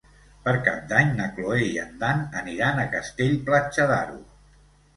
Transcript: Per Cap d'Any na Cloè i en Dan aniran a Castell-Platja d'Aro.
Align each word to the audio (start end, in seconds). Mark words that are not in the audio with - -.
Per 0.45 0.53
Cap 0.67 0.79
d'Any 0.93 1.11
na 1.19 1.27
Cloè 1.35 1.59
i 1.67 1.77
en 1.83 1.93
Dan 2.05 2.25
aniran 2.43 2.81
a 2.81 2.89
Castell-Platja 2.97 3.89
d'Aro. 3.95 4.21